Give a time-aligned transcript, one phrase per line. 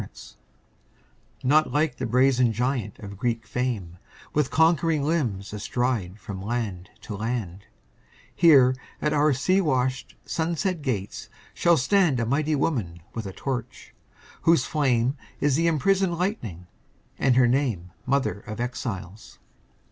[0.01, 0.13] *
[1.43, 3.99] Not like the brazen giant of Greek fame,
[4.33, 7.65] With conquering limbs astride from land to land;
[8.33, 13.93] Here at our sea washed, sunset gates shall stand A mighty woman with a torch,
[14.41, 16.65] whose flame Is the imprisoned lightning,
[17.19, 19.37] and her name Mother of Exiles.